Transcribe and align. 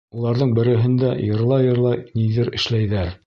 Уларҙың 0.19 0.53
береһендә 0.59 1.11
йырлай-йырлай 1.27 2.01
ниҙер 2.21 2.53
эшләйҙәр. 2.61 3.17